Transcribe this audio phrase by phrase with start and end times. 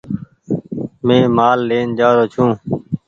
[1.05, 2.57] مينٚ مآل لين جآرو ڇوٚنٚ